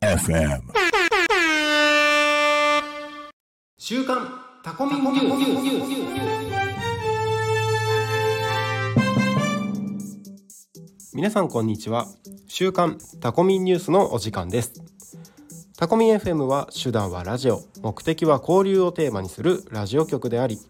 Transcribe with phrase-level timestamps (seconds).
[0.00, 0.60] FM
[3.78, 4.28] 週刊
[4.62, 5.84] タコミンニュー
[11.10, 11.16] ス。
[11.16, 12.06] 皆さんこんにちは。
[12.46, 14.74] 週刊タコミンニュースのお時間です。
[15.76, 17.64] タコミン FM は手段はラジオ。
[17.82, 20.60] 目的は交流をテーマにするラジオ局であり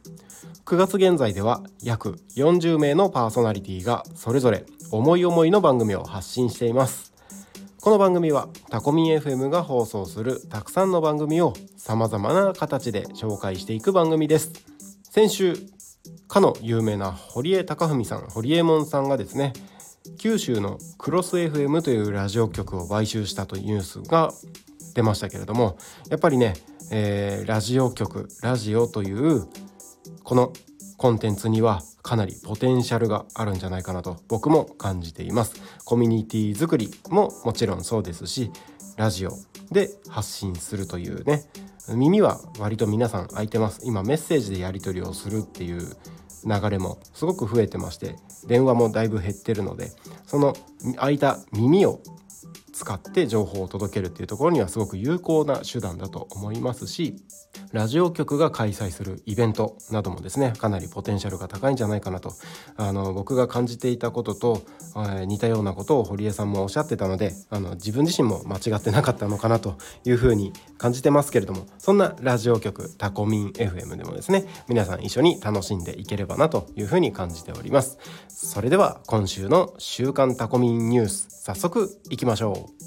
[0.73, 7.13] 9月現在では約40名のパーソナリティがそれぞれ思い思いの番組を発信しています。
[7.83, 14.51] この番組はタコミン FM が放送するたくさんの番組を様々な形で紹介していく番組です。
[15.11, 15.59] 先週
[16.27, 19.53] かの有名な堀江貴文さん堀江門さんがですね
[20.17, 24.33] 九州のクロス FM というラジオ局を買収したというニュースが
[24.95, 25.77] 出ましたけれども
[26.09, 26.55] やっぱりね、
[26.91, 29.47] えーラジオ局ラジオという
[30.25, 30.53] この
[31.03, 35.61] コンテンツにはかなりポテンシャルがあるんじゃないかなと僕も感じています。
[35.85, 38.53] コミュニティ作りももちろんそうですし
[38.97, 39.33] ラジオ
[39.73, 41.43] で発信するというね
[41.89, 43.81] 耳は割と皆さん開いてます。
[43.83, 45.81] 今メッセージでやり取りをするっていう
[46.45, 48.15] 流れもすごく増えてまして
[48.47, 49.91] 電話もだいぶ減ってるので
[50.25, 50.55] その
[50.99, 52.01] 開いた耳を
[52.73, 57.17] 使って情報を届けるっていうところにはすごく有効な手段だと思いますし
[57.73, 62.35] ラジオ局が開催するイベントなどもですねかなりポテンシャルが高いんじゃないかなと。
[62.77, 64.63] あの僕が感じていたことと、
[64.97, 77.99] えー似たようなことを堀江さんもおっしゃってたのであの自分自身も間違ってなかったのかなというふうに感じてますけれどもそんなラジオ局タコミン FM でもですね皆さん一緒に楽しんでいければなというふうに感じております。
[78.29, 82.82] それでは今週の週刊タコミンニュース早速いきましょう。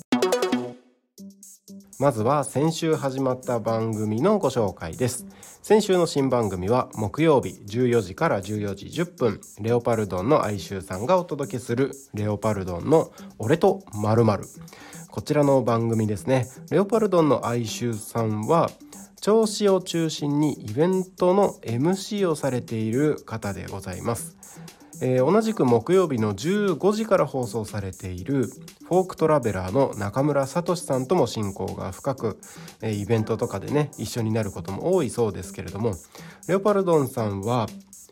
[1.98, 5.26] まずは先週始まった番組のご紹介です。
[5.62, 14.44] 先週の新番組は木曜日14時から14時10分レオパルドンの哀愁さんがお届けするレオパルドンの俺と〇〇。
[15.10, 16.50] こちらの番組ですね。
[16.70, 18.70] レオパルドンの哀愁さんは
[19.22, 24.36] 銚子を中心にイベントの MC をされている方でございます。
[25.02, 32.40] えー同じく木曜日の15時から放送されているフォークトラベラーの中村聡さんとも親交が深く、
[32.82, 35.96] えーイベントとかでね一緒になることも多いそうですけれども
[36.48, 37.68] レオパルドンさんは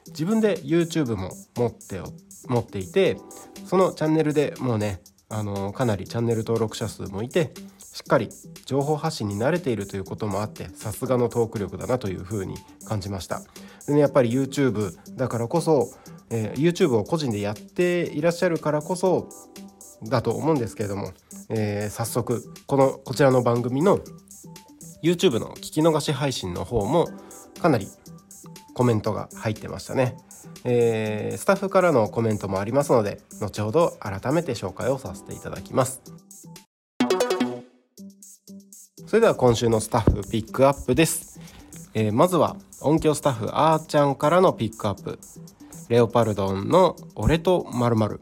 [0.08, 2.02] 自分で YouTube も持って
[2.48, 3.18] 持っていて
[3.66, 7.54] そのチャンネルでもうねあのかなりチャンネル登録者数もいて
[7.94, 8.30] しっかり
[8.66, 13.42] 情報発信に慣れているということもあってさすがのトーク力だなというふうに感じました。
[13.86, 15.92] でねやっぱり YouTube だからこそ、
[16.36, 19.30] えー YouTube を個人でやっていらっしゃるからこそ
[20.04, 21.14] だと思うんですけれども、
[21.50, 24.00] えー早速このこちらの番組の
[25.04, 27.08] YouTube の聞き逃し配信の方も
[27.62, 27.88] かなり
[28.74, 30.18] コメントが入ってましたね、
[30.64, 36.02] えースタッフからのコメントもありますので後ほど改めて紹介をさせていただきます。
[39.06, 41.40] それでは今週のスタッフピックアップです、
[41.94, 45.20] えーまずは音響スタッフあーちゃんからのピックアップ。
[45.90, 48.20] レオパルドンの俺と〇〇。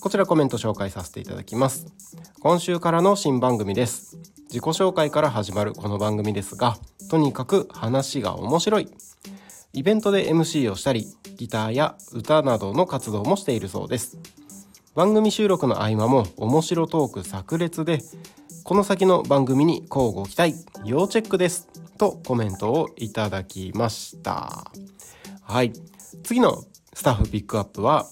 [0.00, 1.86] こちらコメント紹介させていただきます。
[2.40, 4.16] 今週からの新番組です。
[4.48, 6.76] 自己紹介から始まるこの番組ですが
[7.08, 8.88] とにかく話が面白い。
[9.72, 11.06] イベントで MC をしたり
[11.36, 14.18] ギターや歌などの活動もしているそうです。
[14.94, 18.00] 番組収録の合間も面白トーク炸裂で
[18.64, 20.54] この先の番組に乞うご期待
[20.84, 21.68] 要チェックです。
[21.98, 24.70] とコメントをいただきました。
[25.42, 25.72] はい。
[26.30, 26.62] 次の
[26.94, 28.06] スタッフピックアップは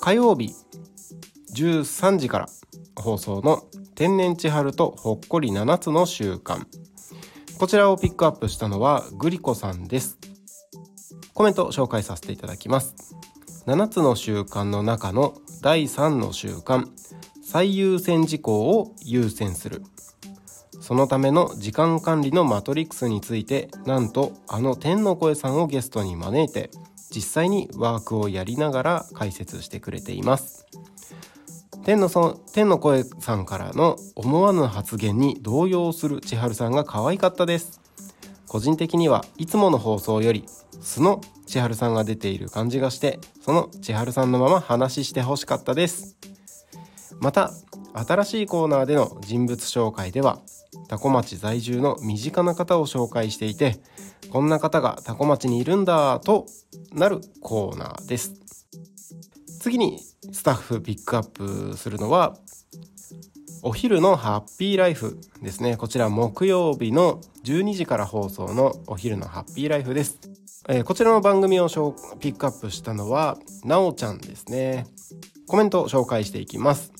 [0.00, 0.54] 火曜日
[1.54, 2.48] 13時から
[2.96, 6.64] 放送の天然千春とほっこり7つの習慣。
[7.58, 10.16] こちらをピックアップしたのはグリコさんです。
[11.34, 12.94] コメント紹介させていただきます。
[13.66, 16.86] 7つの習慣の中の第3の習慣。
[17.44, 19.82] 最優先事項を優先する。
[20.80, 26.70] そのための時間管理のマトリックスについてなんとあの天の声さんをゲストに招いて
[27.14, 30.66] 実際にワークをやりながら解説してくれています。
[31.84, 37.80] 天のそ天の声さんからの思わぬ発言に動揺する千春さんが可愛かったです。
[38.46, 40.44] 個人的にはいつもの放送より
[40.80, 46.16] 素の千春さんが出ている感じがしてその千春さんのまま話してほしかったです。
[47.20, 47.52] また
[47.94, 50.40] 新しいコーナーでの人物紹介では
[50.88, 53.80] 多古町在住の身近な方を紹介していて
[54.30, 56.46] こんな方が多古町にいるんだと
[56.92, 58.34] なるコーナーです。
[59.60, 60.00] 次に
[60.32, 62.36] スタッフピックアップするのは
[63.62, 65.76] お昼のハッピーライフですね。
[65.76, 70.18] こちら木曜日の12時から放送のお昼のハッピーライフです。
[70.68, 71.68] えーこちらの番組を
[72.20, 74.86] ピックアップしたのはなおちゃんですね。
[75.46, 76.92] コメントを紹介していきます。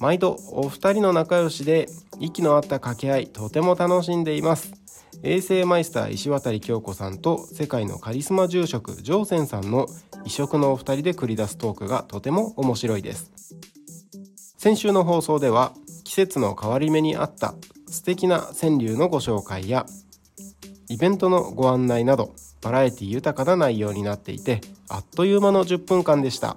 [0.00, 1.88] 毎度お二人の仲良しで
[2.20, 4.77] 息の合った掛け合いとても楽しんでいます。
[5.22, 9.86] 衛生マイスター石渡京子さんと世界のカリスマ住職ジョーセンさんの
[10.24, 13.32] 異色のお二人で繰り出すトークがとても面白いです。
[14.56, 15.72] 先週の放送では
[16.04, 17.54] 季節の変わり目にあった
[17.88, 19.86] 素敵な川柳のご紹介や
[20.88, 26.56] イベントのご案内などバラエティ豊かな内容になっていてあっという間の10分間でした。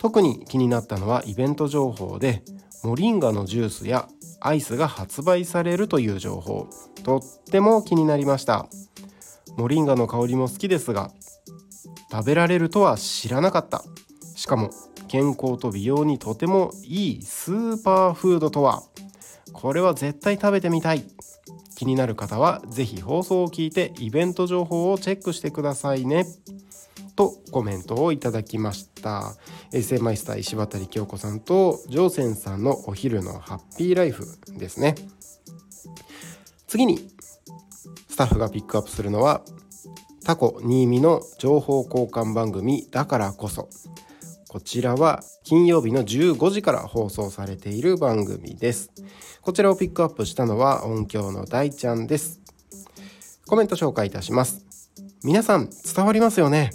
[0.00, 2.42] 特に気になったのはイベント情報で
[2.82, 4.08] モリンガのジュースや
[4.44, 6.68] アイスが発売されるという情報。
[7.04, 8.66] とっても気になりました。
[9.56, 11.10] モリンガの香りも好きですが
[12.10, 13.84] 食べられるとは知らなかった。
[14.34, 14.70] しかも
[15.08, 18.82] 健康と美容にとてもいいスーパーフードとは。
[19.52, 21.04] これは絶対食べてみたい。
[21.76, 26.26] 気になる方はぜひ放送を聞いてイベント情報をチェックしてくださいね。
[27.14, 29.36] とコメントをいただきました。
[29.72, 34.26] 衛生マイスター石渡京子さんとジョーセンさんのお昼のハッピーライフ
[34.56, 34.94] ですね。
[36.66, 37.10] 次に
[38.08, 39.42] スタッフがピックアップするのは
[40.24, 43.68] タコ新見の情報交換番組だからこそ。
[44.48, 48.90] こちらは金曜日の15時から放送されている番組です。
[49.40, 52.40] こちらをピックアップしたのは音響の大ちゃんです。
[53.46, 54.64] コメント紹介いたします。
[55.24, 56.70] 皆さん伝わりますよね。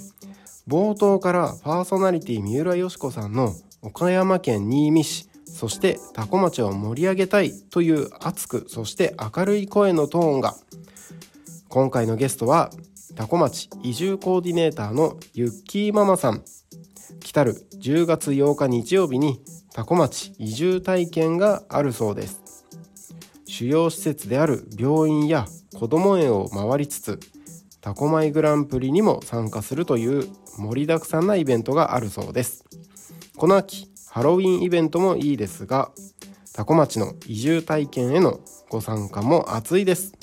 [0.68, 10.56] 冒頭からパーソナリティ三浦佳子さんの岡山県新見市そして多古町を盛り上げたいという熱くそして明るい声のトーンが
[11.69, 12.69] 今回のゲストは
[13.16, 16.44] 多古町移住コーディネーターのゆっきーママさん
[17.22, 19.42] 来る10月8日日曜日に
[19.74, 22.48] 多古町移住体験があるそうです。
[23.46, 27.19] 主要施設である病院や子ども園を回りつつ
[27.81, 32.65] タコマイグランプリにも参加するという盛りだくさんなイベントがあるそうです。
[33.36, 35.92] この秋ハロウィンイベントもいいですが
[36.54, 38.39] タコ町の移住体験への
[38.69, 40.13] ご参加も熱いです。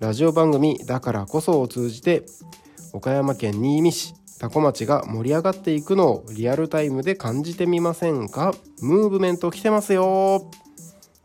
[0.00, 2.24] ラジオ番組だからこそを通じて
[2.92, 8.54] 岡山県新見市多古町が盛り上がっていくのをリアルタイムで感じてみませんか？
[8.80, 10.50] ムーブメント来てますよ。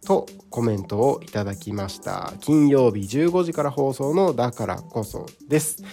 [0.05, 2.33] とコメントをいただきました。
[2.41, 5.83] 金曜日15時から放送のだからこそです、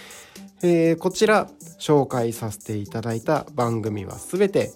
[0.63, 1.49] えーこちら
[1.81, 4.71] 紹介させていただいた番組はすべて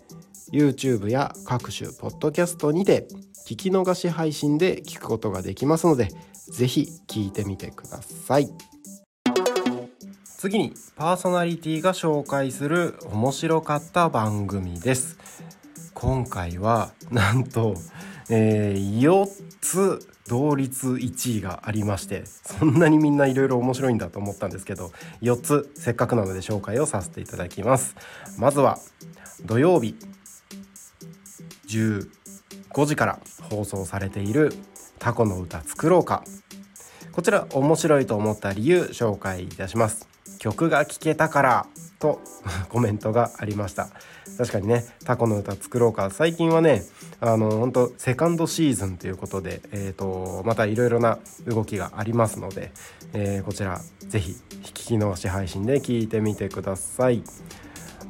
[0.52, 3.08] YouTube や各種ポッドキャストにて
[3.48, 6.10] 聞き逃し配信で聞くことができますので
[6.50, 8.50] ぜひ聞いてみてください。
[10.38, 15.18] 次にパーソナリティが紹介する面白かった番組です。
[15.94, 17.74] 今回はなんと、
[18.30, 19.28] えー4
[19.62, 24.92] つ同率1位がありましてそんなにみんないろいろ面白いんだと思ったんですけど
[25.22, 27.96] 4つせっかくなので紹介をさせていただきます。
[28.38, 28.80] まずは
[29.44, 29.96] 土曜日
[31.68, 32.08] 15
[32.86, 33.20] 時から
[33.50, 34.54] 放送されている
[34.98, 36.24] 「タコの歌作ろうか」
[37.12, 40.15] こちら面白いと思った理由紹介いたします。
[40.40, 41.66] 曲が聴けたから
[42.00, 42.22] と
[42.70, 43.90] コメントがありました。
[44.38, 46.10] 確かにねタコの歌作ろうか。
[46.10, 46.84] 最近はね
[47.22, 52.72] あの本当セカンドシーズンということでえっ、とまたいろいろな動きがありますので、
[53.14, 57.24] えーこちらぜひ聞き直し配信で聞いてみてください。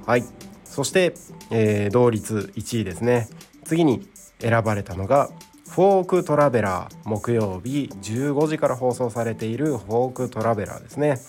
[0.06, 0.24] はい。
[0.64, 1.14] そして、
[1.52, 3.30] えー同率1位ですね。
[3.66, 4.08] 次に
[4.40, 5.30] 選ばれたのが
[5.70, 6.96] フォークトラベラー。
[7.10, 11.20] 木曜日15時から放送されているフォークトラベラーですね。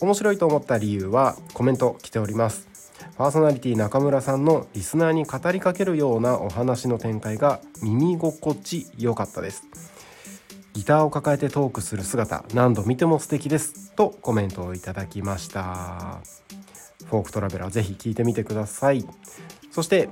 [0.00, 2.68] 面白いと思った理由はコメント来ております。
[3.16, 9.64] パーソナリティ中村さんのリスナーに語りかけるようなお話の展開が耳心地良かったです。
[10.72, 13.92] ギターを抱えてトークする姿何度見ても素敵です。
[13.92, 16.20] とコメントをいただきました。
[17.06, 19.06] フォークトラベラーぜひ聞いてみてください。
[19.70, 20.08] そして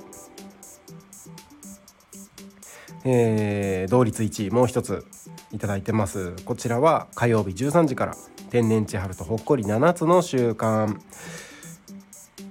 [3.05, 5.05] えー同率1位もう一つ
[5.51, 6.37] いただいてます。
[6.45, 8.17] こちらは火曜日13時から。
[8.53, 11.01] 天然千春とほっこり7つの習慣。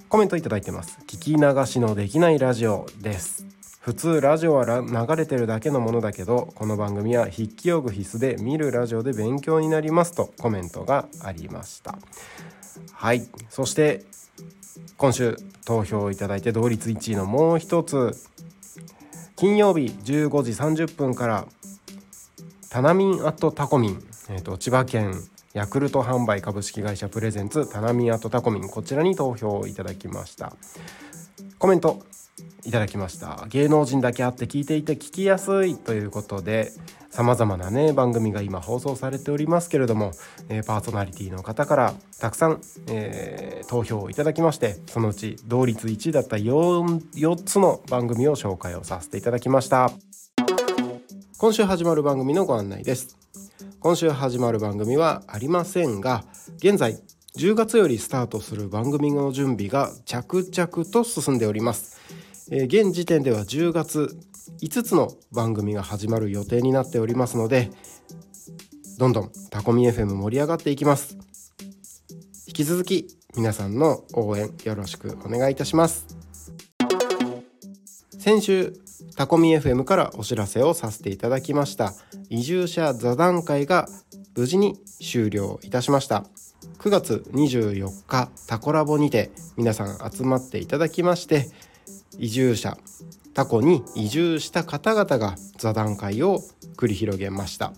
[0.08, 0.98] コメントいただいてます。
[1.06, 3.46] 聞き流しのできないラジオです。
[3.78, 11.96] 普通ラジオは流れてるだけのものだけどこの番組は筆記用具必須で見るラジオで勉強になりますとコメントがありました。
[12.92, 13.28] はい。
[13.48, 14.04] そして
[14.96, 18.16] 今週投票いただいて同率1位のもう一つ。
[19.36, 21.46] 金曜日15時30分から
[22.70, 25.14] タナミンアットタコミン、えー、と千葉県
[25.54, 30.54] ヤクルト販売株式会社プレゼンツタナミンアットタコミンこちらに投票いただきました。
[31.58, 32.02] コメント
[32.64, 33.44] いただきました。
[33.48, 36.72] 芸能人だけあって聞いていて聞きやすいということで
[37.10, 40.12] さまざまなね番組が今放送されておりますけれども、
[40.48, 49.90] えーパーソナリティの方からたくさん、えー投票をいただきましてそのうち同率1位だった 4, 4つの番組を紹介をさせていただきました。
[51.36, 53.18] 今週始まる番組のご案内です。
[53.82, 56.22] 今週始まる番組はありませんが
[56.58, 57.00] 現在
[57.36, 62.00] 10月よりスタートする番組の準備が着々と進んでおります、
[62.52, 64.16] えー現時点では10月
[64.60, 67.72] 5つの番組が始まる予定になっておりますので
[68.98, 71.18] どんどんタコミ FM 盛り上がっていきます。
[72.46, 76.06] 引き続き皆さんの応援よろしくお願いいたします。
[78.16, 78.74] 先週
[79.16, 81.94] タコミ FM からお知らせをさせていただきました。
[82.30, 83.88] 移住者座談会が
[84.36, 86.24] 無事に終了いたしました。
[86.78, 91.48] 9月24日タコラボにて皆さん集まっていただきまして
[92.18, 92.76] 移住者
[93.34, 96.40] タコに移住した方々が座談会を
[96.76, 97.72] 繰り広げました。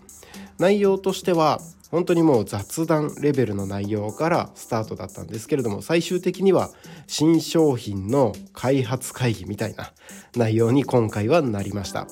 [0.59, 1.61] 内容としては
[1.94, 6.70] 本当にもう雑談レベルの内容からスタートだったんですけれども最終的には
[7.06, 9.92] 新商品の開発会議みたいな
[10.34, 12.08] 内容に今回はなりました、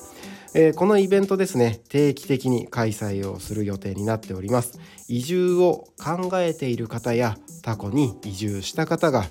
[0.55, 4.79] えーこのイベントですね定期的に開催をする予定になっております。
[5.09, 9.25] 移住を考えている方やタコに移住した方が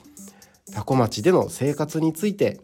[0.75, 2.61] タコ町での生活について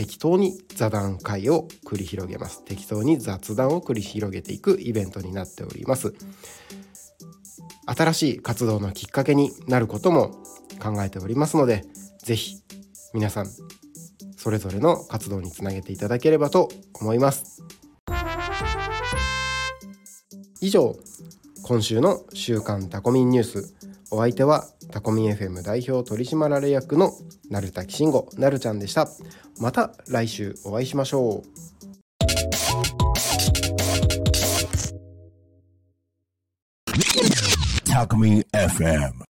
[0.00, 2.64] 適当に座談会を繰り広げます。
[2.64, 6.14] 適当に雑談を繰り広げていくイベントになっております。
[7.84, 10.30] 新しい活動のきっかけになることも
[10.82, 11.84] 考えておりますので
[12.22, 12.62] ぜひ
[13.12, 13.48] 皆さん
[14.38, 17.62] それぞれの活動につなげていただければと思います。
[20.62, 20.96] 以上
[21.62, 23.74] 今週の「週刊タコミンニュース」
[24.10, 27.12] お相手はタコミン FM 代表取締役の
[27.48, 29.08] 成滝慎吾なるちゃんでした
[29.60, 31.70] また来週お会いしましょう
[37.90, 39.29] Talk Me FM.